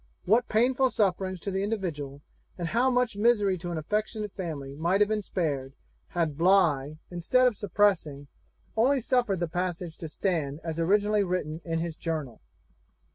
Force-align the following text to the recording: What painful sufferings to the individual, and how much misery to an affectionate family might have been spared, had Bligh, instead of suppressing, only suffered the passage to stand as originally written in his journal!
What 0.25 0.49
painful 0.49 0.89
sufferings 0.89 1.39
to 1.41 1.51
the 1.51 1.61
individual, 1.61 2.23
and 2.57 2.69
how 2.69 2.89
much 2.89 3.15
misery 3.15 3.55
to 3.59 3.69
an 3.69 3.77
affectionate 3.77 4.31
family 4.33 4.73
might 4.75 4.99
have 4.99 5.07
been 5.09 5.21
spared, 5.21 5.73
had 6.07 6.39
Bligh, 6.39 6.97
instead 7.11 7.45
of 7.45 7.55
suppressing, 7.55 8.25
only 8.75 8.99
suffered 8.99 9.39
the 9.39 9.47
passage 9.47 9.95
to 9.97 10.09
stand 10.09 10.59
as 10.63 10.79
originally 10.79 11.23
written 11.23 11.61
in 11.63 11.77
his 11.77 11.95
journal! 11.95 12.41